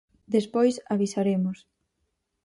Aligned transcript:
Despois 0.35 0.75
avisaremos. 0.95 1.57